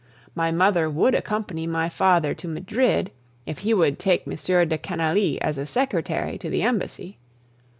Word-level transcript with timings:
My 0.33 0.51
mother 0.51 0.89
would 0.89 1.13
accompany 1.13 1.67
my 1.67 1.87
father 1.87 2.33
to 2.33 2.47
Madrid 2.47 3.11
if 3.45 3.59
he 3.59 3.71
would 3.71 3.99
take 3.99 4.25
M. 4.27 4.33
de 4.67 4.77
Canalis 4.79 5.37
as 5.41 5.59
a 5.59 5.67
secretary 5.67 6.39
to 6.39 6.49
the 6.49 6.63
embassy. 6.63 7.19